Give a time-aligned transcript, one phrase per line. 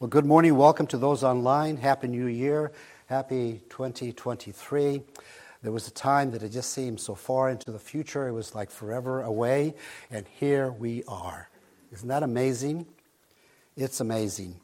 [0.00, 0.56] Well, good morning.
[0.56, 1.76] Welcome to those online.
[1.76, 2.70] Happy New Year.
[3.06, 5.02] Happy 2023.
[5.64, 8.54] There was a time that it just seemed so far into the future, it was
[8.54, 9.74] like forever away,
[10.08, 11.48] and here we are.
[11.90, 12.86] Isn't that amazing?
[13.76, 14.60] It's amazing.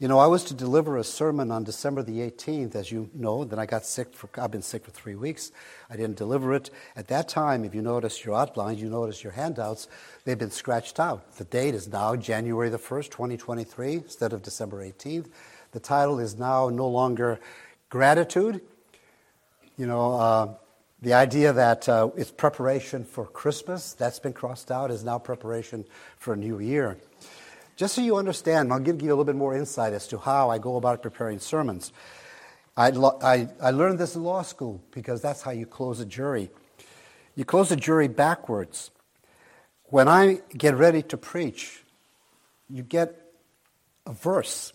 [0.00, 3.44] You know, I was to deliver a sermon on December the 18th, as you know.
[3.44, 4.14] Then I got sick.
[4.14, 5.52] For, I've been sick for three weeks.
[5.90, 6.70] I didn't deliver it.
[6.96, 9.88] At that time, if you notice your outlines, you notice your handouts,
[10.24, 11.36] they've been scratched out.
[11.36, 15.26] The date is now January the 1st, 2023, instead of December 18th.
[15.72, 17.38] The title is now no longer
[17.90, 18.62] Gratitude.
[19.76, 20.54] You know, uh,
[21.02, 25.84] the idea that uh, it's preparation for Christmas, that's been crossed out, is now preparation
[26.16, 26.96] for a new year.
[27.80, 30.50] Just so you understand, I'll give you a little bit more insight as to how
[30.50, 31.94] I go about preparing sermons.
[32.76, 32.88] I,
[33.22, 36.50] I, I learned this in law school because that's how you close a jury.
[37.36, 38.90] You close a jury backwards.
[39.84, 41.82] When I get ready to preach,
[42.68, 43.18] you get
[44.04, 44.74] a verse,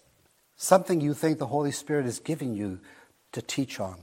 [0.56, 2.80] something you think the Holy Spirit is giving you
[3.34, 4.00] to teach on.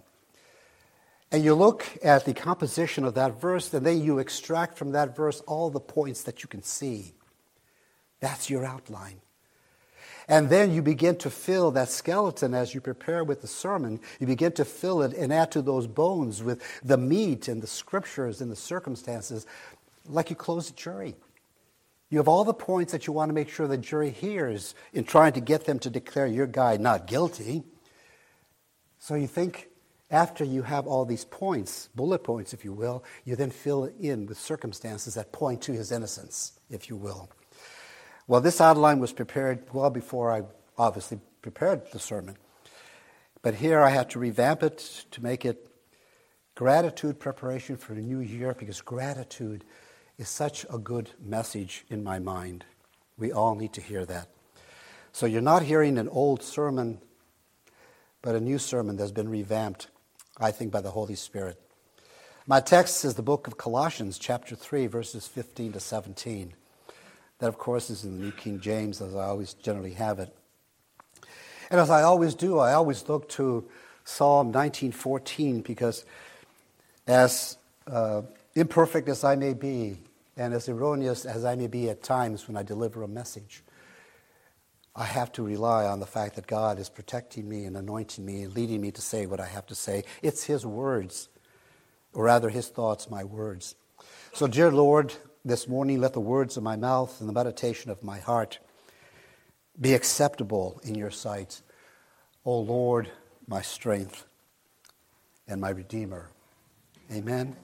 [1.32, 5.16] And you look at the composition of that verse, and then you extract from that
[5.16, 7.14] verse all the points that you can see.
[8.22, 9.20] That's your outline.
[10.28, 13.98] And then you begin to fill that skeleton as you prepare with the sermon.
[14.20, 17.66] You begin to fill it and add to those bones with the meat and the
[17.66, 19.44] scriptures and the circumstances,
[20.06, 21.16] like you close a jury.
[22.10, 25.02] You have all the points that you want to make sure the jury hears in
[25.02, 27.64] trying to get them to declare your guy not guilty.
[29.00, 29.68] So you think
[30.12, 33.96] after you have all these points, bullet points, if you will, you then fill it
[33.98, 37.28] in with circumstances that point to his innocence, if you will.
[38.26, 40.42] Well, this outline was prepared well before I
[40.78, 42.36] obviously prepared the sermon.
[43.42, 45.68] But here I had to revamp it to make it
[46.54, 49.64] gratitude preparation for the new year because gratitude
[50.18, 52.64] is such a good message in my mind.
[53.18, 54.28] We all need to hear that.
[55.10, 57.00] So you're not hearing an old sermon,
[58.22, 59.88] but a new sermon that's been revamped,
[60.38, 61.60] I think, by the Holy Spirit.
[62.46, 66.54] My text is the book of Colossians, chapter 3, verses 15 to 17.
[67.42, 70.32] That, of course, is in the New King James, as I always generally have it.
[71.72, 73.68] And as I always do, I always look to
[74.04, 76.04] Psalm 19:14 because,
[77.08, 77.58] as
[77.88, 78.22] uh,
[78.54, 79.98] imperfect as I may be,
[80.36, 83.64] and as erroneous as I may be at times when I deliver a message,
[84.94, 88.42] I have to rely on the fact that God is protecting me and anointing me
[88.42, 90.04] and leading me to say what I have to say.
[90.22, 91.28] It's His words,
[92.12, 93.74] or rather, His thoughts, my words.
[94.32, 95.12] So, dear Lord,
[95.44, 98.60] this morning, let the words of my mouth and the meditation of my heart
[99.80, 101.62] be acceptable in your sight.
[102.44, 103.10] O Lord,
[103.48, 104.24] my strength
[105.48, 106.28] and my Redeemer.
[107.12, 107.56] Amen.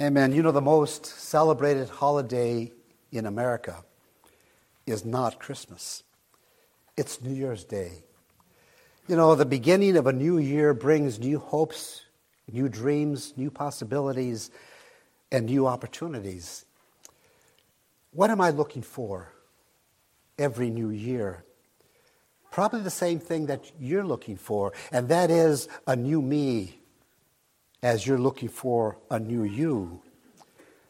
[0.00, 0.32] Amen.
[0.32, 2.72] You know, the most celebrated holiday
[3.12, 3.84] in America
[4.86, 6.02] is not Christmas,
[6.96, 8.02] it's New Year's Day.
[9.06, 12.02] You know, the beginning of a new year brings new hopes,
[12.50, 14.50] new dreams, new possibilities
[15.32, 16.64] and new opportunities.
[18.12, 19.32] What am I looking for
[20.38, 21.44] every new year?
[22.50, 26.78] Probably the same thing that you're looking for, and that is a new me
[27.82, 30.02] as you're looking for a new you.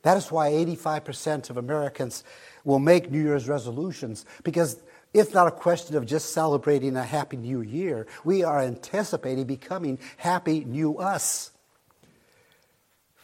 [0.03, 2.25] That is why 85% of Americans
[2.65, 4.83] will make New Year's resolutions because
[5.15, 8.09] it's not a question of just celebrating a happy new year.
[8.25, 11.52] We are anticipating becoming happy new us.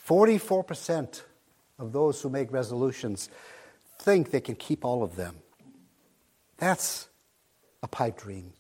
[0.08, 1.22] 44%
[1.78, 3.28] of those who make resolutions
[3.98, 5.36] think they can keep all of them.
[6.56, 7.08] That's
[7.82, 8.54] a pipe dream.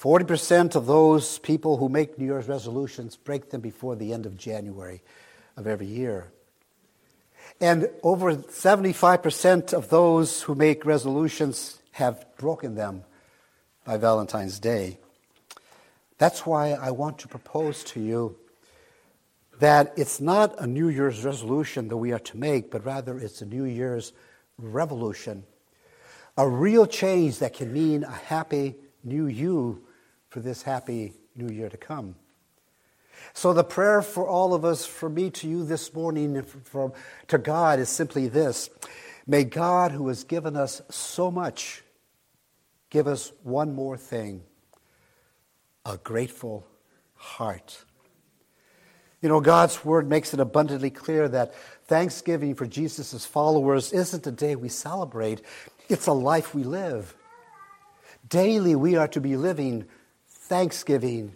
[0.00, 4.38] 40% of those people who make New Year's resolutions break them before the end of
[4.38, 5.02] January
[5.58, 6.32] of every year.
[7.60, 13.04] And over 75% of those who make resolutions have broken them
[13.84, 14.98] by Valentine's Day.
[16.16, 18.36] That's why I want to propose to you
[19.60, 23.42] that it's not a New Year's resolution that we are to make, but rather it's
[23.42, 24.12] a New Year's
[24.58, 25.44] revolution.
[26.36, 28.74] A real change that can mean a happy
[29.04, 29.84] new you
[30.28, 32.16] for this happy new year to come.
[33.34, 36.94] So, the prayer for all of us, for me to you this morning, from,
[37.28, 38.70] to God, is simply this
[39.26, 41.82] May God, who has given us so much,
[42.88, 44.42] give us one more thing
[45.84, 46.66] a grateful
[47.14, 47.84] heart.
[49.22, 54.30] You know, God's word makes it abundantly clear that Thanksgiving for Jesus' followers isn't a
[54.30, 55.42] day we celebrate,
[55.88, 57.14] it's a life we live.
[58.28, 59.86] Daily, we are to be living
[60.28, 61.34] Thanksgiving.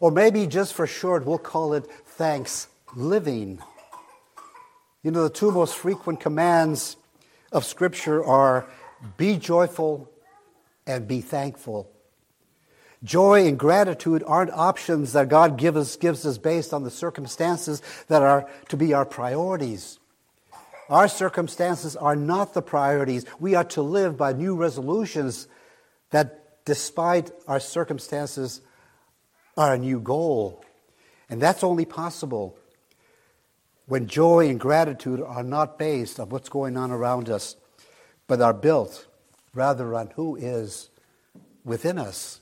[0.00, 3.60] Or maybe just for short, we'll call it thanks living.
[5.02, 6.96] You know, the two most frequent commands
[7.50, 8.66] of Scripture are
[9.16, 10.08] be joyful
[10.86, 11.90] and be thankful.
[13.04, 17.80] Joy and gratitude aren't options that God gives us, gives us based on the circumstances
[18.08, 19.98] that are to be our priorities.
[20.88, 23.24] Our circumstances are not the priorities.
[23.38, 25.46] We are to live by new resolutions
[26.10, 28.62] that, despite our circumstances,
[29.56, 30.64] are a new goal.
[31.28, 32.56] And that's only possible
[33.86, 37.56] when joy and gratitude are not based on what's going on around us,
[38.26, 39.06] but are built
[39.54, 40.90] rather on who is
[41.64, 42.40] within us.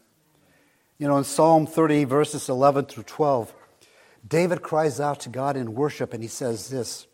[0.99, 3.55] You know, in Psalm 30, verses 11 through 12,
[4.27, 7.07] David cries out to God in worship and he says this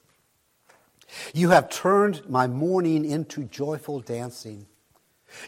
[1.34, 4.66] You have turned my mourning into joyful dancing.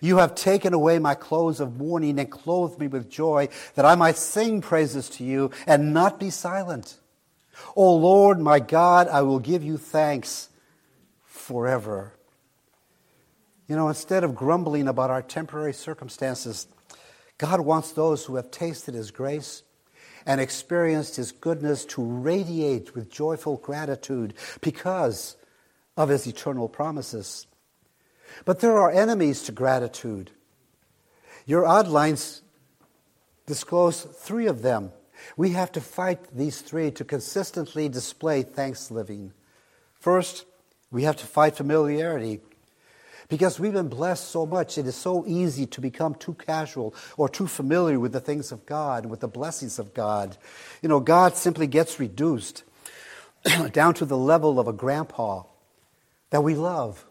[0.01, 3.95] You have taken away my clothes of mourning and clothed me with joy, that I
[3.95, 6.99] might sing praises to you and not be silent.
[7.77, 10.49] O Lord, my God, I will give you thanks
[11.23, 12.15] forever.
[13.69, 16.67] You know, instead of grumbling about our temporary circumstances,
[17.39, 19.63] God wants those who have tasted His grace
[20.27, 25.37] and experienced His goodness to radiate with joyful gratitude because
[25.97, 27.47] of His eternal promises.
[28.45, 30.31] But there are enemies to gratitude.
[31.47, 32.43] Your outlines
[33.47, 34.93] disclose three of them.
[35.37, 39.33] We have to fight these three to consistently display thanks living.
[40.01, 40.45] First,
[40.91, 42.41] we have to fight familiarity.
[43.35, 47.29] Because we've been blessed so much, it is so easy to become too casual or
[47.29, 50.37] too familiar with the things of God and with the blessings of God.
[50.83, 52.63] You know, God simply gets reduced
[53.73, 55.43] down to the level of a grandpa
[56.31, 57.05] that we love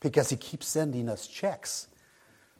[0.00, 1.88] because he keeps sending us checks.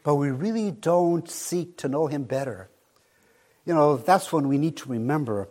[0.03, 2.71] But we really don't seek to know him better.
[3.67, 5.47] You know, that's when we need to remember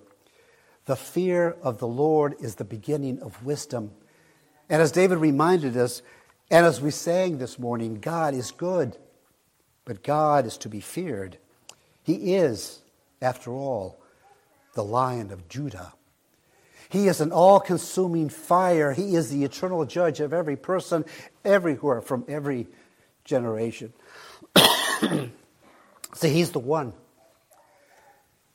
[0.86, 3.92] the fear of the Lord is the beginning of wisdom.
[4.70, 6.02] And as David reminded us,
[6.50, 8.98] and as we sang this morning, God is good,
[9.86, 11.38] but God is to be feared.
[12.04, 12.82] He is,
[13.22, 14.00] after all,
[14.74, 15.94] the lion of Judah.
[16.90, 18.94] He is an all consuming fire.
[18.94, 21.06] He is the eternal judge of every person,
[21.46, 22.68] everywhere, from every
[23.26, 23.94] generation.
[26.16, 26.94] See, He's the one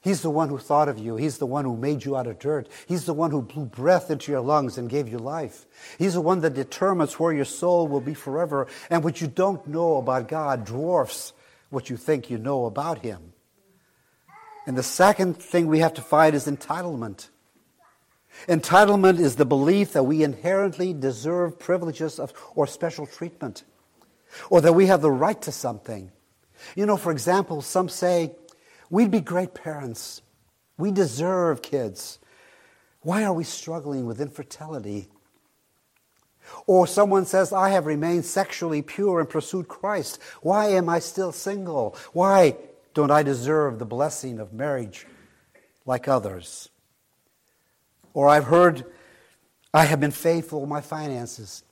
[0.05, 1.17] He's the one who thought of you.
[1.17, 2.69] He's the one who made you out of dirt.
[2.87, 5.65] He's the one who blew breath into your lungs and gave you life.
[5.99, 8.67] He's the one that determines where your soul will be forever.
[8.91, 11.33] And what you don't know about God dwarfs
[11.71, 13.33] what you think you know about Him.
[14.67, 17.31] And the second thing we have to fight is entitlement.
[18.47, 23.65] Entitlement is the belief that we inherently deserve privileges of, or special treatment,
[24.51, 26.13] or that we have the right to something.
[26.77, 28.33] You know, for example, some say,
[28.95, 30.23] We'd be great parents.
[30.79, 32.21] We deserve kids.
[33.01, 35.09] Why are we struggling with infertility?
[36.69, 40.21] Or someone says, I have remained sexually pure and pursued Christ.
[40.43, 41.97] Why am I still single?
[42.13, 42.55] Why
[42.95, 45.09] don't I deserve the blessing of marriage
[45.85, 46.69] like others?
[48.13, 48.85] Or I've heard,
[49.75, 51.65] I have been faithful in my finances.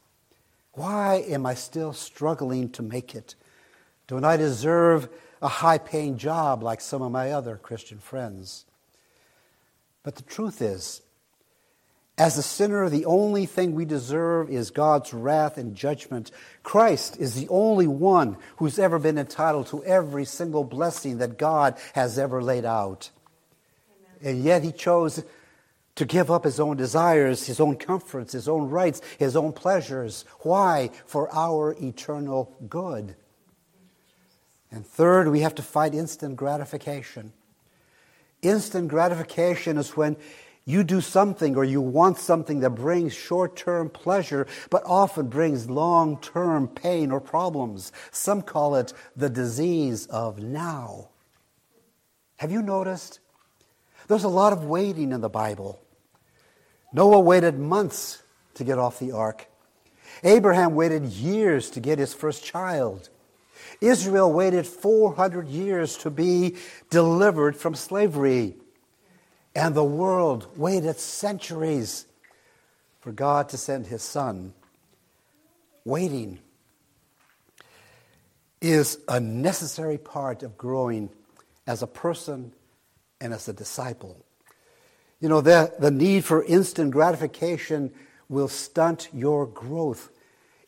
[0.72, 3.36] Why am I still struggling to make it?
[4.08, 5.08] Don't I deserve
[5.42, 8.64] a high paying job like some of my other Christian friends.
[10.04, 11.02] But the truth is,
[12.16, 16.30] as a sinner, the only thing we deserve is God's wrath and judgment.
[16.62, 21.76] Christ is the only one who's ever been entitled to every single blessing that God
[21.94, 23.10] has ever laid out.
[24.22, 24.36] Amen.
[24.36, 25.24] And yet he chose
[25.94, 30.24] to give up his own desires, his own comforts, his own rights, his own pleasures.
[30.40, 30.90] Why?
[31.06, 33.16] For our eternal good.
[34.72, 37.32] And third, we have to fight instant gratification.
[38.40, 40.16] Instant gratification is when
[40.64, 45.68] you do something or you want something that brings short term pleasure, but often brings
[45.68, 47.92] long term pain or problems.
[48.10, 51.10] Some call it the disease of now.
[52.36, 53.20] Have you noticed?
[54.08, 55.80] There's a lot of waiting in the Bible.
[56.92, 58.22] Noah waited months
[58.54, 59.46] to get off the ark.
[60.24, 63.08] Abraham waited years to get his first child.
[63.82, 66.56] Israel waited 400 years to be
[66.88, 68.54] delivered from slavery.
[69.54, 72.06] And the world waited centuries
[73.00, 74.54] for God to send his son.
[75.84, 76.38] Waiting
[78.60, 81.10] is a necessary part of growing
[81.66, 82.52] as a person
[83.20, 84.24] and as a disciple.
[85.20, 87.92] You know, the, the need for instant gratification
[88.28, 90.11] will stunt your growth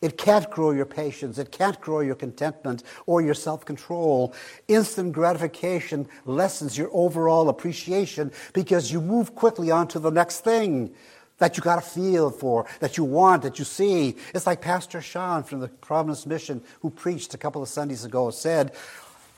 [0.05, 1.39] it can't grow your patience.
[1.39, 4.35] It can't grow your contentment or your self control.
[4.67, 10.93] Instant gratification lessens your overall appreciation because you move quickly on to the next thing
[11.39, 14.15] that you got a feel for, that you want, that you see.
[14.35, 18.29] It's like Pastor Sean from the Providence Mission, who preached a couple of Sundays ago,
[18.29, 18.73] said,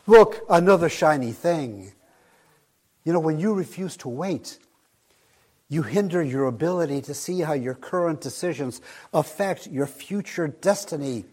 [0.05, 1.93] Look, another shiny thing.
[3.05, 4.59] You know, when you refuse to wait,
[5.69, 8.81] you hinder your ability to see how your current decisions
[9.13, 11.25] affect your future destiny.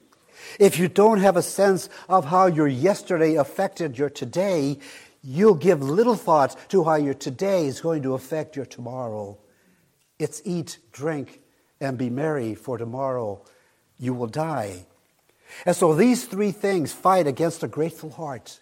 [0.58, 4.78] If you don't have a sense of how your yesterday affected your today,
[5.22, 9.38] you'll give little thought to how your today is going to affect your tomorrow.
[10.18, 11.40] It's eat, drink,
[11.80, 13.42] and be merry, for tomorrow
[13.98, 14.86] you will die.
[15.64, 18.60] And so these three things fight against a grateful heart.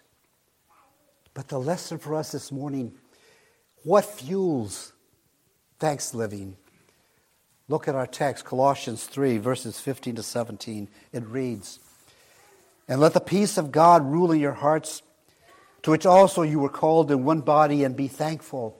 [1.33, 2.93] But the lesson for us this morning
[3.83, 4.92] what fuels
[5.83, 6.55] thanks living?
[7.67, 10.87] Look at our text, Colossians 3, verses 15 to 17.
[11.11, 11.79] It reads,
[12.87, 15.01] And let the peace of God rule in your hearts,
[15.81, 18.79] to which also you were called in one body, and be thankful.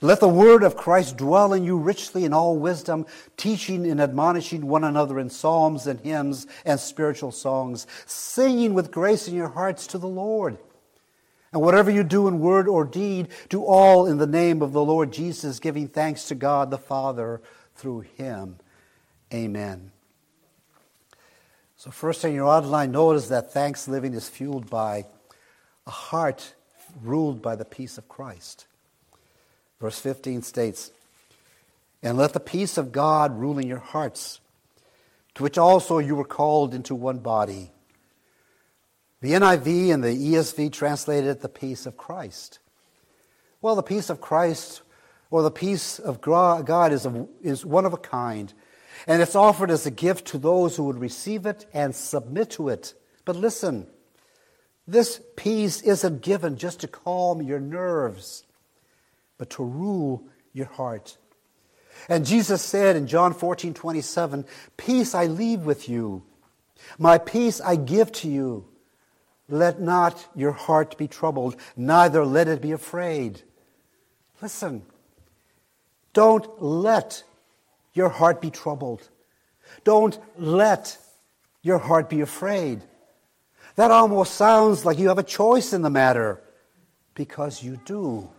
[0.00, 3.06] Let the word of Christ dwell in you richly in all wisdom,
[3.36, 9.26] teaching and admonishing one another in psalms and hymns and spiritual songs, singing with grace
[9.26, 10.58] in your hearts to the Lord.
[11.52, 14.84] And whatever you do in word or deed, do all in the name of the
[14.84, 17.40] Lord Jesus, giving thanks to God the Father
[17.74, 18.56] through him.
[19.32, 19.90] Amen.
[21.76, 25.06] So, first thing in your outline, notice that thanks living is fueled by
[25.86, 26.54] a heart
[27.02, 28.66] ruled by the peace of Christ.
[29.80, 30.90] Verse 15 states,
[32.02, 34.40] And let the peace of God rule in your hearts,
[35.34, 37.70] to which also you were called into one body.
[39.20, 42.58] The NIV and the ESV translated it the peace of Christ.
[43.60, 44.82] Well, the peace of Christ
[45.30, 48.52] or the peace of God is, a, is one of a kind,
[49.06, 52.68] and it's offered as a gift to those who would receive it and submit to
[52.68, 52.94] it.
[53.24, 53.86] But listen,
[54.88, 58.44] this peace isn't given just to calm your nerves
[59.40, 60.22] but to rule
[60.52, 61.16] your heart.
[62.10, 64.44] And Jesus said in John 14, 27,
[64.76, 66.24] Peace I leave with you,
[66.98, 68.66] my peace I give to you.
[69.50, 73.42] Let not your heart be troubled, neither let it be afraid.
[74.40, 74.82] Listen,
[76.12, 77.24] don't let
[77.92, 79.08] your heart be troubled.
[79.84, 80.96] Don't let
[81.62, 82.82] your heart be afraid.
[83.74, 86.40] That almost sounds like you have a choice in the matter,
[87.14, 88.30] because you do.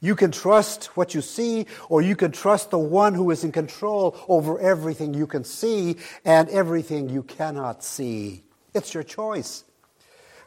[0.00, 3.52] You can trust what you see, or you can trust the one who is in
[3.52, 8.44] control over everything you can see and everything you cannot see.
[8.74, 9.64] It's your choice.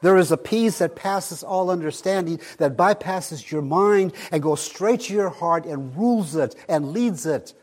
[0.02, 5.02] There is a peace that passes all understanding, that bypasses your mind and goes straight
[5.02, 7.54] to your heart and rules it and leads it.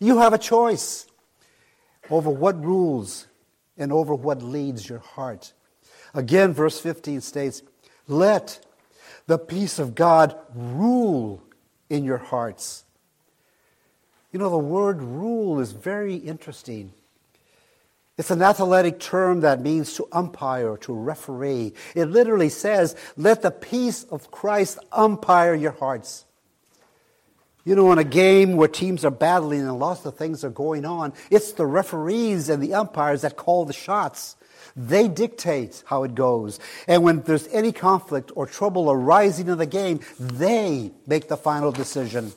[0.00, 1.06] You have a choice
[2.10, 3.26] over what rules
[3.78, 5.52] and over what leads your heart.
[6.12, 7.62] Again, verse 15 states,
[8.06, 8.64] Let
[9.26, 11.42] the peace of God rule
[11.88, 12.84] in your hearts.
[14.32, 16.92] You know, the word rule is very interesting.
[18.16, 21.74] It's an athletic term that means to umpire, to referee.
[21.96, 26.24] It literally says, let the peace of Christ umpire your hearts.
[27.64, 30.84] You know, in a game where teams are battling and lots of things are going
[30.84, 34.36] on, it's the referees and the umpires that call the shots.
[34.76, 36.60] They dictate how it goes.
[36.86, 41.72] And when there's any conflict or trouble arising in the game, they make the final
[41.72, 42.32] decision.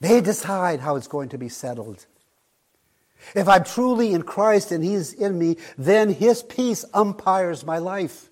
[0.00, 2.06] They decide how it's going to be settled.
[3.34, 8.30] If I'm truly in Christ and He's in me, then His peace umpires my life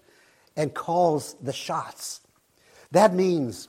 [0.57, 2.21] and calls the shots.
[2.91, 3.69] That means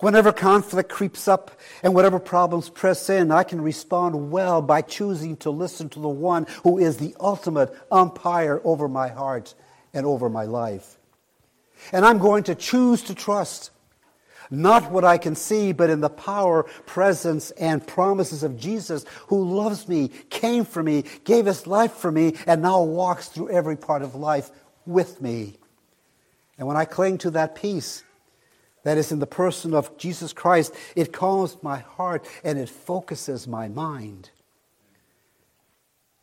[0.00, 1.50] Whenever conflict creeps up
[1.82, 6.08] and whatever problems press in, I can respond well by choosing to listen to the
[6.08, 9.54] one who is the ultimate umpire over my heart
[9.94, 10.98] and over my life.
[11.92, 13.70] And I'm going to choose to trust
[14.50, 19.44] not what I can see, but in the power, presence, and promises of Jesus, who
[19.44, 23.76] loves me, came for me, gave his life for me, and now walks through every
[23.76, 24.50] part of life
[24.84, 25.58] with me.
[26.58, 28.02] And when I cling to that peace,
[28.86, 33.48] that is in the person of Jesus Christ, it calms my heart and it focuses
[33.48, 34.30] my mind.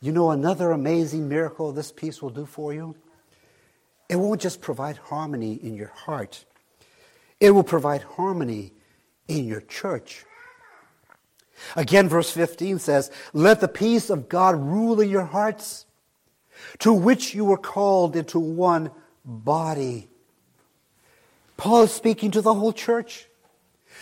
[0.00, 2.96] You know, another amazing miracle this peace will do for you?
[4.08, 6.46] It won't just provide harmony in your heart,
[7.44, 8.72] it will provide harmony
[9.28, 10.24] in your church.
[11.76, 15.86] Again, verse 15 says, Let the peace of God rule in your hearts,
[16.80, 18.90] to which you were called into one
[19.24, 20.08] body
[21.56, 23.28] Paul is speaking to the whole church.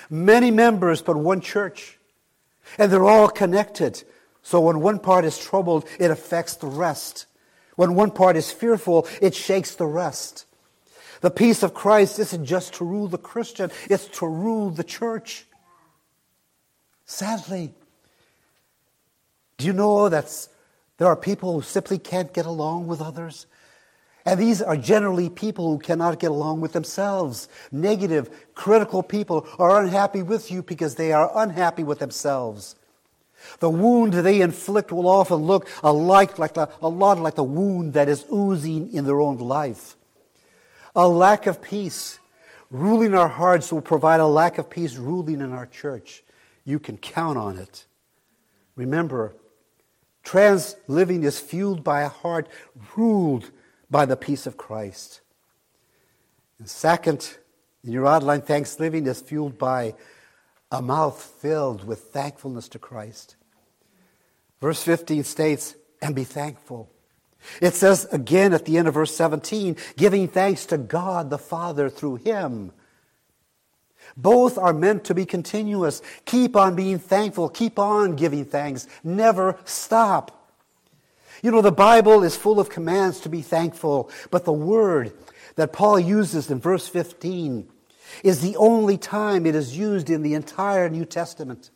[0.08, 1.99] Many members, but one church.
[2.78, 4.02] And they're all connected.
[4.42, 7.26] So when one part is troubled, it affects the rest.
[7.76, 10.46] When one part is fearful, it shakes the rest.
[11.23, 15.47] The peace of Christ isn't just to rule the Christian, it's to rule the church.
[17.07, 17.73] Sadly,
[19.57, 20.49] do you know that
[20.99, 23.47] there are people who simply can't get along with others?
[24.25, 27.49] And these are generally people who cannot get along with themselves.
[27.71, 32.75] Negative, critical people are unhappy with you because they are unhappy with themselves.
[33.61, 37.93] The wound they inflict will often look alike, like the, a lot like the wound
[37.95, 39.97] that is oozing in their own life.
[40.94, 42.18] A lack of peace
[42.70, 46.22] ruling our hearts will provide a lack of peace ruling in our church.
[46.64, 47.87] You can count on it.
[48.76, 49.34] Remember,
[50.22, 52.49] thanks living is fueled by a heart
[52.96, 53.50] ruled
[53.90, 55.20] by the peace of Christ.
[56.58, 57.37] And second,
[57.84, 59.94] in your outline, thanks living is fueled by
[60.70, 63.37] a mouth filled with thankfulness to Christ.
[64.61, 66.88] Verse 15 states, and be thankful.
[67.61, 71.88] It says again at the end of verse 17, giving thanks to God the Father
[71.88, 72.72] through Him.
[74.16, 76.02] Both are meant to be continuous.
[76.25, 77.49] Keep on being thankful.
[77.49, 78.87] Keep on giving thanks.
[79.02, 80.38] Never stop.
[81.42, 85.12] You know, the Bible is full of commands to be thankful, but the word
[85.56, 87.68] that Paul uses in verse 15
[88.22, 91.70] is the only time it is used in the entire New Testament.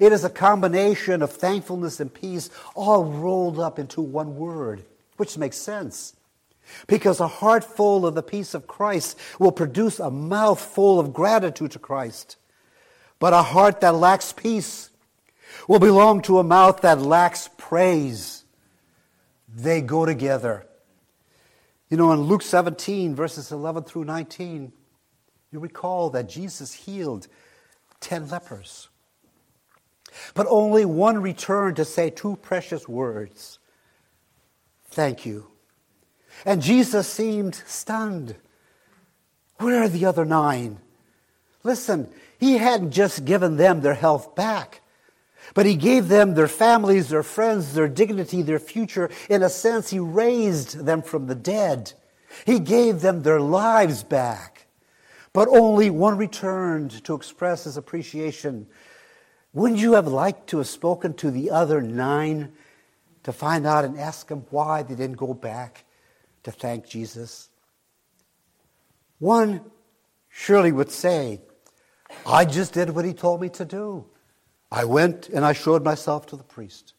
[0.00, 4.84] It is a combination of thankfulness and peace all rolled up into one word,
[5.16, 6.14] which makes sense.
[6.86, 11.12] Because a heart full of the peace of Christ will produce a mouth full of
[11.12, 12.36] gratitude to Christ.
[13.18, 14.90] But a heart that lacks peace
[15.68, 18.44] will belong to a mouth that lacks praise.
[19.54, 20.66] They go together.
[21.88, 24.72] You know, in Luke 17, verses 11 through 19,
[25.52, 27.28] you recall that Jesus healed
[28.00, 28.88] 10 lepers.
[30.34, 33.58] But only one returned to say two precious words
[34.96, 35.48] Thank you.
[36.46, 38.34] And Jesus seemed stunned.
[39.58, 40.78] Where are the other nine?
[41.62, 44.80] Listen, he hadn't just given them their health back.
[45.52, 49.10] But he gave them their families, their friends, their dignity, their future.
[49.28, 51.92] In a sense, he raised them from the dead.
[52.46, 54.66] He gave them their lives back.
[55.34, 58.66] But only one returned to express his appreciation.
[59.52, 62.52] Wouldn't you have liked to have spoken to the other nine
[63.26, 65.84] to find out and ask them why they didn't go back
[66.44, 67.48] to thank Jesus?
[69.18, 69.62] One
[70.28, 71.40] surely would say,
[72.24, 74.06] I just did what he told me to do.
[74.70, 76.94] I went and I showed myself to the priest.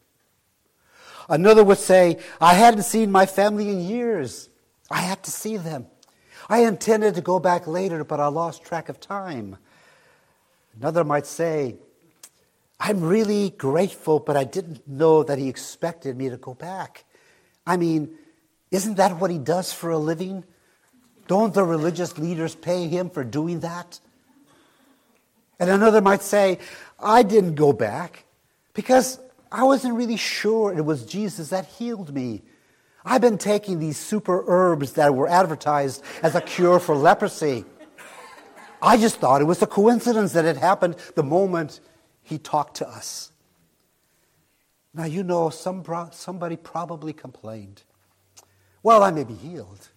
[1.30, 4.50] Another would say, I hadn't seen my family in years.
[4.90, 5.86] I had to see them.
[6.46, 9.56] I intended to go back later, but I lost track of time.
[10.78, 11.76] Another might say,
[12.80, 17.04] I'm really grateful, but I didn't know that he expected me to go back.
[17.66, 18.16] I mean,
[18.70, 20.44] isn't that what he does for a living?
[21.26, 24.00] Don't the religious leaders pay him for doing that?
[25.58, 26.58] And another might say,
[27.00, 28.24] I didn't go back
[28.74, 29.18] because
[29.50, 32.42] I wasn't really sure it was Jesus that healed me.
[33.04, 37.64] I've been taking these super herbs that were advertised as a cure for leprosy.
[38.80, 41.80] I just thought it was a coincidence that it happened the moment
[42.28, 43.30] he talked to us.
[44.92, 47.82] Now, you know, some, somebody probably complained.
[48.82, 49.88] Well, I may be healed,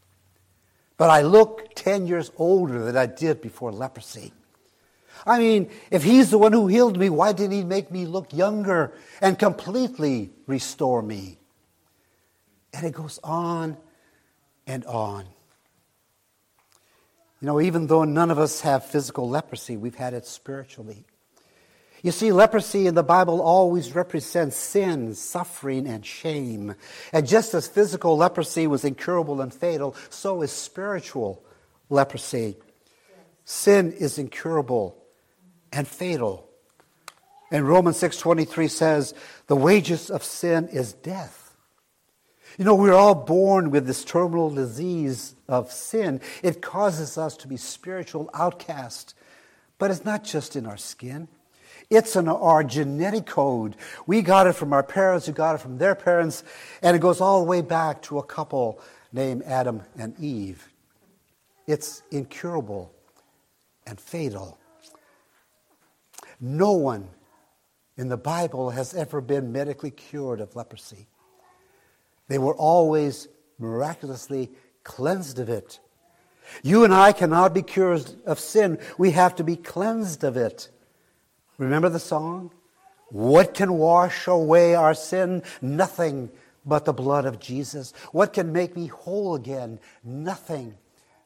[0.97, 4.31] but I look 10 years older than I did before leprosy.
[5.25, 8.33] I mean, if he's the one who healed me, why didn't he make me look
[8.33, 11.37] younger and completely restore me?
[12.73, 13.77] And it goes on
[14.65, 15.25] and on.
[17.41, 21.05] You know, even though none of us have physical leprosy, we've had it spiritually.
[22.03, 26.75] You see, leprosy in the Bible always represents sin, suffering, and shame.
[27.13, 31.43] And just as physical leprosy was incurable and fatal, so is spiritual
[31.89, 32.57] leprosy.
[33.45, 34.97] Sin is incurable
[35.71, 36.47] and fatal.
[37.51, 39.13] And Romans 6:23 says,
[39.47, 41.55] "The wages of sin is death."
[42.57, 46.19] You know, we're all born with this terminal disease of sin.
[46.41, 49.13] It causes us to be spiritual outcasts.
[49.77, 51.27] But it's not just in our skin.
[51.91, 53.75] It's in our genetic code.
[54.07, 56.41] We got it from our parents, who got it from their parents,
[56.81, 58.79] and it goes all the way back to a couple
[59.11, 60.69] named Adam and Eve.
[61.67, 62.93] It's incurable
[63.85, 64.57] and fatal.
[66.39, 67.09] No one
[67.97, 71.07] in the Bible has ever been medically cured of leprosy.
[72.29, 73.27] They were always
[73.59, 74.49] miraculously
[74.85, 75.81] cleansed of it.
[76.63, 78.79] You and I cannot be cured of sin.
[78.97, 80.69] We have to be cleansed of it.
[81.61, 82.49] Remember the song?
[83.09, 85.43] What can wash away our sin?
[85.61, 86.31] Nothing
[86.65, 87.93] but the blood of Jesus.
[88.11, 89.79] What can make me whole again?
[90.03, 90.73] Nothing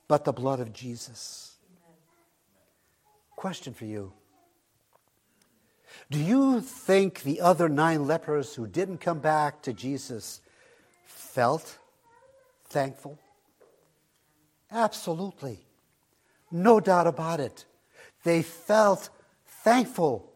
[0.10, 1.56] but the blood of Jesus.
[3.38, 4.12] Question for you
[6.12, 10.42] do you think the other nine lepers who didn't come back to Jesus
[11.06, 11.78] felt
[12.66, 13.18] thankful?
[14.70, 15.60] Absolutely.
[16.52, 17.64] No doubt about it.
[18.26, 19.10] They felt
[19.66, 20.32] thankful,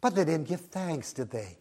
[0.00, 1.58] but they didn't give thanks, did they?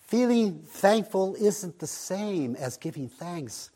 [0.00, 3.70] Feeling thankful isn't the same as giving thanks.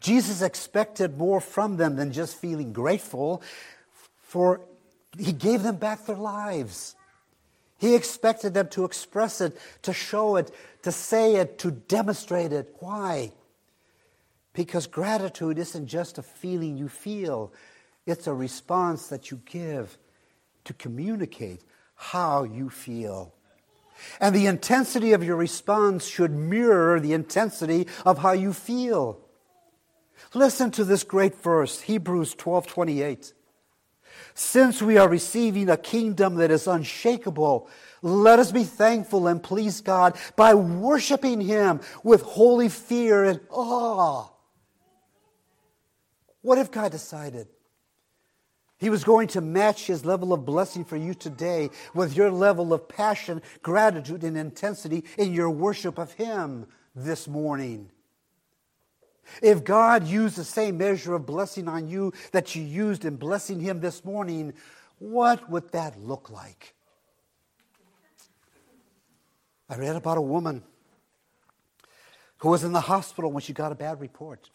[0.00, 3.42] Jesus expected more from them than just feeling grateful,
[4.22, 4.60] for
[5.18, 6.94] he gave them back their lives.
[7.78, 10.50] He expected them to express it, to show it,
[10.82, 12.76] to say it, to demonstrate it.
[12.80, 13.32] Why?
[14.52, 17.50] Because gratitude isn't just a feeling you feel,
[18.04, 19.96] it's a response that you give
[20.64, 21.62] to communicate
[21.94, 23.34] how you feel.
[24.20, 29.20] And the intensity of your response should mirror the intensity of how you feel.
[30.34, 33.32] Listen to this great verse, Hebrews 12 28.
[34.34, 37.68] Since we are receiving a kingdom that is unshakable,
[38.00, 44.28] let us be thankful and please God by worshiping Him with holy fear and awe.
[46.40, 47.46] What if God decided
[48.82, 52.72] He was going to match His level of blessing for you today with your level
[52.72, 57.90] of passion, gratitude, and intensity in your worship of Him this morning?
[59.40, 63.60] If God used the same measure of blessing on you that you used in blessing
[63.60, 64.52] Him this morning,
[64.98, 66.74] what would that look like?
[69.70, 70.64] I read about a woman
[72.38, 74.50] who was in the hospital when she got a bad report.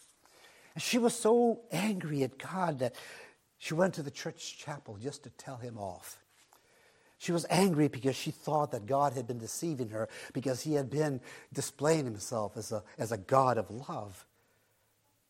[0.74, 2.94] And she was so angry at God that
[3.58, 6.20] she went to the church chapel just to tell him off.
[7.18, 10.90] She was angry because she thought that God had been deceiving her because he had
[10.90, 11.20] been
[11.52, 14.26] displaying himself as a, as a God of love.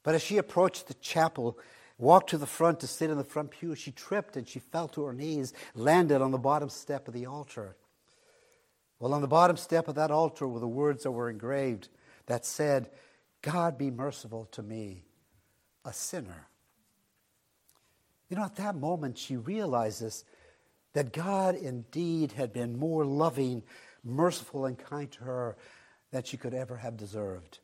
[0.03, 1.57] But as she approached the chapel,
[1.97, 4.89] walked to the front to sit in the front pew, she tripped and she fell
[4.89, 7.77] to her knees, landed on the bottom step of the altar.
[8.99, 11.87] Well, on the bottom step of that altar were the words that were engraved
[12.25, 12.89] that said,
[13.41, 15.03] God be merciful to me,
[15.85, 16.47] a sinner.
[18.29, 20.25] You know, at that moment, she realizes
[20.93, 23.63] that God indeed had been more loving,
[24.03, 25.57] merciful, and kind to her
[26.11, 27.59] than she could ever have deserved.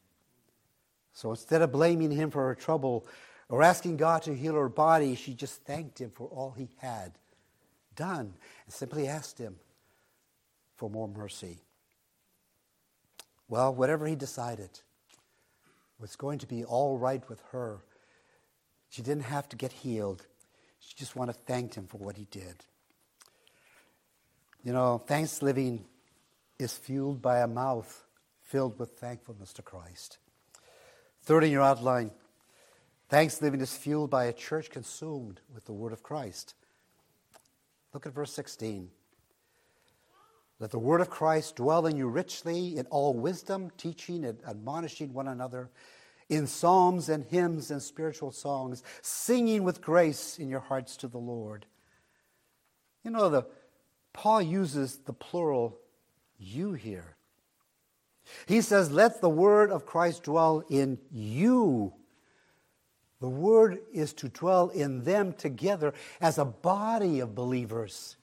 [1.14, 3.06] So instead of blaming him for her trouble
[3.50, 7.14] or asking God to heal her body, she just thanked him for all he had
[7.96, 8.34] done
[8.66, 9.58] and simply asked him
[10.76, 11.60] for more mercy.
[13.48, 14.80] Well, whatever he decided
[16.00, 17.84] was going to be all right with her.
[18.90, 20.26] She didn't have to get healed.
[20.88, 22.56] She just wanted to thank him for what he did.
[24.64, 25.86] You know, thanks living
[26.60, 28.06] is fueled by a mouth
[28.42, 30.18] filled with thankfulness to Christ.
[31.24, 32.12] Third in your outline,
[33.10, 36.54] thanksgiving is fueled by a church consumed with the word of Christ.
[37.94, 38.90] Look at verse 16.
[40.60, 45.14] Let the word of Christ dwell in you richly in all wisdom, teaching and admonishing
[45.14, 45.70] one another
[46.30, 51.18] in psalms and hymns and spiritual songs, singing with grace in your hearts to the
[51.18, 51.66] Lord.
[53.04, 53.46] You know, the,
[54.14, 55.78] Paul uses the plural
[56.38, 57.16] you here.
[58.46, 61.94] He says, Let the word of Christ dwell in you.
[63.20, 68.18] The word is to dwell in them together as a body of believers.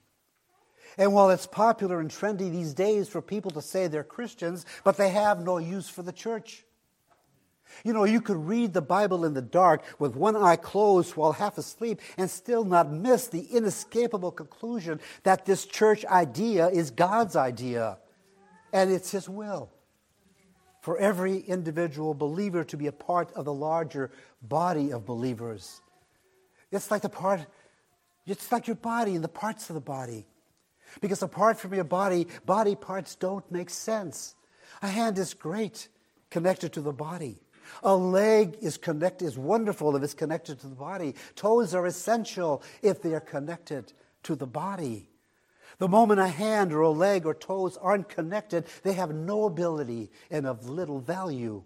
[0.98, 4.96] And while it's popular and trendy these days for people to say they're Christians, but
[4.96, 6.64] they have no use for the church.
[7.84, 11.32] You know, you could read the Bible in the dark with one eye closed while
[11.32, 17.36] half asleep and still not miss the inescapable conclusion that this church idea is God's
[17.36, 17.98] idea
[18.72, 19.70] and it's His will
[20.80, 24.10] for every individual believer to be a part of the larger
[24.42, 25.80] body of believers.
[26.72, 27.46] It's like the part,
[28.26, 30.26] it's like your body and the parts of the body.
[31.00, 34.34] Because apart from your body, body parts don't make sense.
[34.82, 35.88] A hand is great
[36.30, 37.40] connected to the body.
[37.82, 41.14] A leg is connected, is wonderful if it's connected to the body.
[41.36, 43.92] Toes are essential if they are connected
[44.24, 45.08] to the body.
[45.78, 50.10] The moment a hand or a leg or toes aren't connected, they have no ability
[50.30, 51.64] and of little value.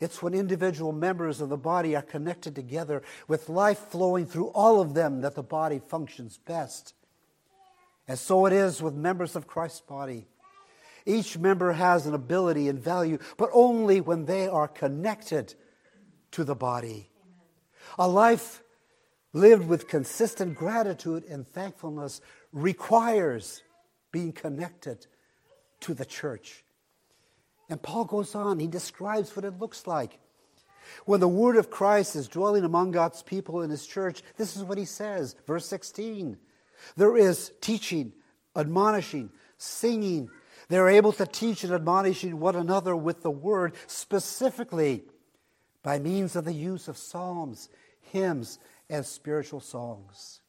[0.00, 4.80] It's when individual members of the body are connected together with life flowing through all
[4.80, 6.94] of them that the body functions best.
[8.08, 10.26] And so it is with members of Christ's body.
[11.06, 15.54] Each member has an ability and value, but only when they are connected
[16.32, 17.10] to the body.
[17.98, 18.62] A life
[19.32, 22.20] lived with consistent gratitude and thankfulness
[22.52, 23.62] requires
[24.12, 25.06] being connected
[25.80, 26.64] to the church.
[27.68, 30.20] And Paul goes on, he describes what it looks like.
[31.06, 34.62] When the word of Christ is dwelling among God's people in his church, this is
[34.62, 36.36] what he says, verse 16.
[36.96, 38.12] There is teaching,
[38.56, 40.30] admonishing, singing.
[40.68, 45.04] They're able to teach and admonish one another with the word specifically.
[45.82, 47.68] by means of the use of psalms,
[48.00, 50.40] hymns, and spiritual songs.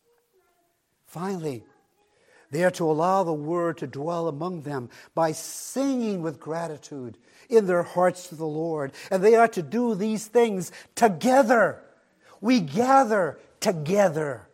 [1.06, 1.66] Finally,
[2.52, 7.18] they are to allow the word to dwell among them by singing with gratitude
[7.50, 8.94] in their hearts to the Lord.
[9.12, 11.82] And they are to do these things together.
[12.40, 14.48] We gather together.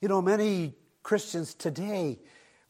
[0.00, 2.18] You know, many Christians today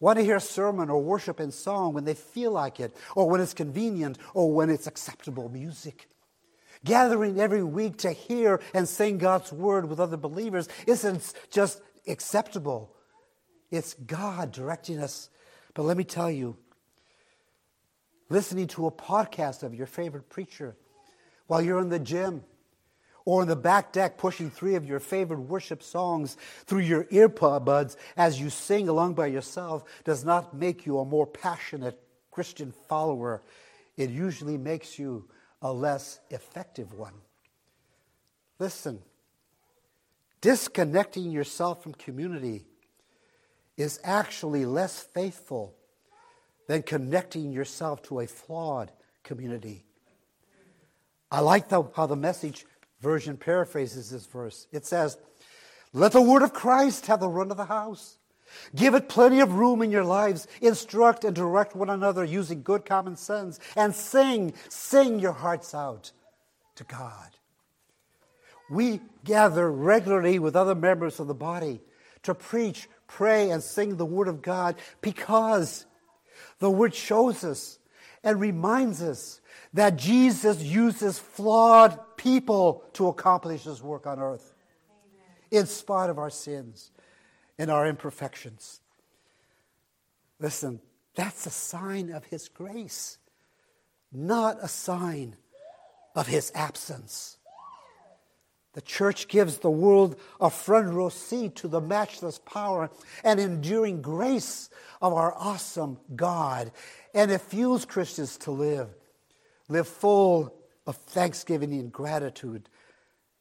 [0.02, 3.30] want to hear a sermon or worship in song when they feel like it, or
[3.30, 6.08] when it's convenient, or when it's acceptable music.
[6.84, 12.96] Gathering every week to hear and sing God's word with other believers isn't just acceptable,
[13.70, 15.30] it's God directing us.
[15.72, 16.56] But let me tell you,
[18.28, 20.76] listening to a podcast of your favorite preacher
[21.46, 22.42] while you're in the gym,
[23.24, 27.96] or in the back deck pushing three of your favorite worship songs through your earbuds
[28.16, 33.42] as you sing along by yourself does not make you a more passionate Christian follower.
[33.96, 35.28] It usually makes you
[35.60, 37.14] a less effective one.
[38.58, 39.00] Listen,
[40.40, 42.64] disconnecting yourself from community
[43.76, 45.74] is actually less faithful
[46.68, 49.84] than connecting yourself to a flawed community.
[51.30, 52.66] I like the, how the message
[53.02, 54.66] version paraphrases this verse.
[54.72, 55.18] It says,
[55.92, 58.16] Let the word of Christ have the run of the house.
[58.74, 60.46] Give it plenty of room in your lives.
[60.60, 63.58] Instruct and direct one another using good common sense.
[63.76, 66.12] And sing, sing your hearts out
[66.76, 67.30] to God.
[68.70, 71.80] We gather regularly with other members of the body
[72.22, 75.84] to preach, pray, and sing the Word of God because
[76.58, 77.78] the Word shows us
[78.24, 79.40] and reminds us
[79.74, 84.54] that Jesus uses flawed people to accomplish his work on earth,
[85.50, 85.62] Amen.
[85.62, 86.90] in spite of our sins
[87.58, 88.80] and our imperfections.
[90.38, 90.80] Listen,
[91.14, 93.18] that's a sign of his grace,
[94.12, 95.36] not a sign
[96.14, 97.38] of his absence.
[98.74, 102.90] The church gives the world a front row seat to the matchless power
[103.22, 104.70] and enduring grace
[105.02, 106.72] of our awesome God.
[107.14, 108.88] And it fuels Christians to live
[109.68, 110.54] live full
[110.86, 112.68] of thanksgiving and gratitude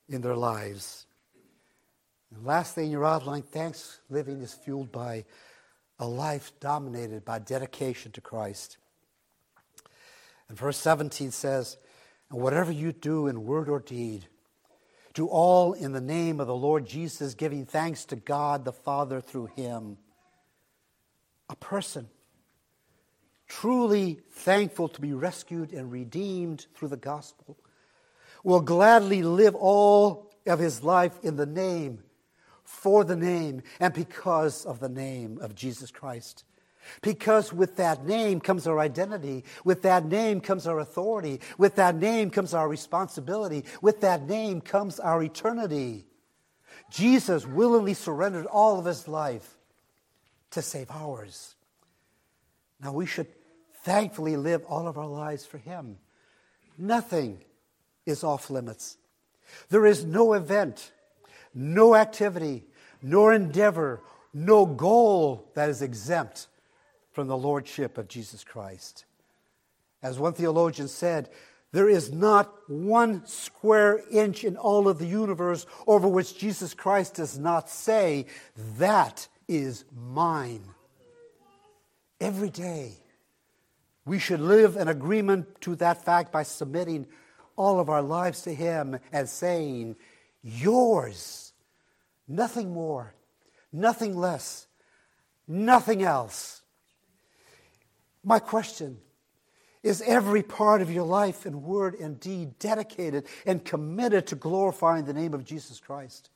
[0.07, 1.05] in their lives.
[2.33, 5.25] And lastly, in your outline, thanks living is fueled by
[5.99, 8.77] a life dominated by dedication to Christ.
[10.47, 11.77] And verse 17 says,
[12.29, 14.27] And whatever you do in word or deed,
[15.13, 19.21] do all in the name of the Lord Jesus, giving thanks to God the Father
[19.21, 19.97] through him.
[21.49, 22.07] A person
[23.51, 27.57] truly thankful to be rescued and redeemed through the gospel,
[28.45, 32.01] will gladly live all of his life in the name,
[32.63, 36.45] for the name, and because of the name of Jesus Christ.
[37.01, 39.43] Because with that name comes our identity.
[39.63, 41.41] With that name comes our authority.
[41.57, 43.65] With that name comes our responsibility.
[43.81, 46.05] With that name comes our eternity.
[46.89, 49.57] Jesus willingly surrendered all of his life
[50.51, 51.55] to save ours.
[52.81, 53.27] Now we should
[53.83, 55.97] thankfully live all of our lives for Him.
[56.77, 57.39] Nothing
[58.05, 58.97] is off limits.
[59.69, 60.91] There is no event,
[61.53, 62.63] no activity,
[63.01, 64.01] nor endeavor,
[64.33, 66.47] no goal that is exempt
[67.11, 69.05] from the Lordship of Jesus Christ.
[70.01, 71.29] As one theologian said,
[71.71, 77.15] there is not one square inch in all of the universe over which Jesus Christ
[77.15, 78.25] does not say,
[78.77, 80.63] That is mine.
[82.19, 82.97] Every day,
[84.05, 87.07] we should live in agreement to that fact by submitting
[87.55, 89.95] all of our lives to Him and saying,
[90.43, 91.53] Yours,
[92.27, 93.13] nothing more,
[93.71, 94.67] nothing less,
[95.47, 96.60] nothing else.
[98.23, 98.99] My question
[99.83, 105.05] is every part of your life in word and deed dedicated and committed to glorifying
[105.05, 106.29] the name of Jesus Christ?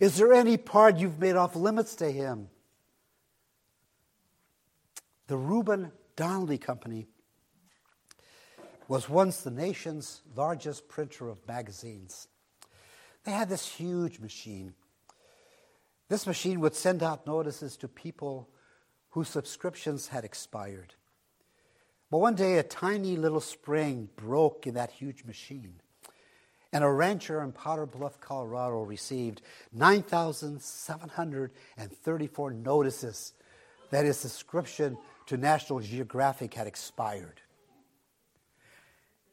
[0.00, 2.48] Is there any part you've made off limits to Him?
[5.28, 7.06] The Reuben Donnelley Company
[8.88, 12.26] was once the nation's largest printer of magazines.
[13.24, 14.72] They had this huge machine.
[16.08, 18.48] This machine would send out notices to people
[19.10, 20.94] whose subscriptions had expired.
[22.10, 25.80] But one day, a tiny little spring broke in that huge machine,
[26.72, 29.42] and a rancher in Powder Bluff, Colorado received
[29.72, 33.34] 9,734 notices
[33.90, 37.42] that his subscription to National Geographic had expired.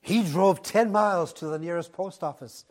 [0.01, 2.65] He drove 10 miles to the nearest post office,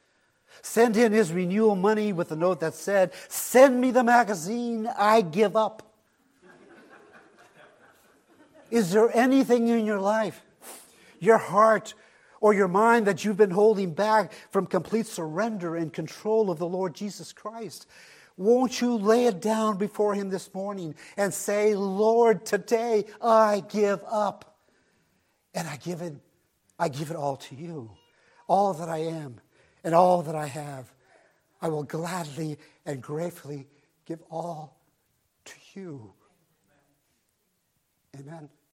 [0.62, 5.22] sent in his renewal money with a note that said, Send me the magazine, I
[5.22, 5.93] give up.
[8.74, 10.42] Is there anything in your life,
[11.20, 11.94] your heart,
[12.40, 16.66] or your mind that you've been holding back from complete surrender and control of the
[16.66, 17.86] Lord Jesus Christ.
[18.36, 24.00] Won't you lay it down before Him this morning and say, Lord, today I give
[24.10, 24.58] up.
[25.54, 26.16] And I give it,
[26.78, 27.92] I give it all to you.
[28.48, 29.40] All that I am
[29.84, 30.92] and all that I have.
[31.62, 33.68] I will gladly and gratefully
[34.04, 34.76] give all
[35.44, 36.12] to you.
[38.18, 38.50] Amen.